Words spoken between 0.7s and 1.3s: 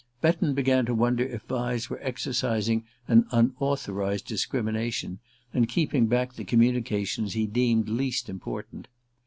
to wonder